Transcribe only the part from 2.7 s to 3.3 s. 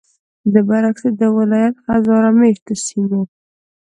سیمو